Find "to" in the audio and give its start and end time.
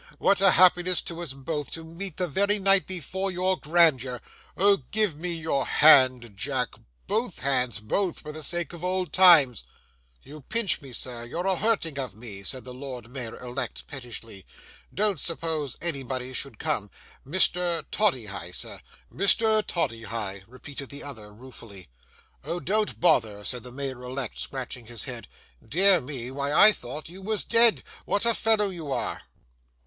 1.03-1.21, 1.73-1.83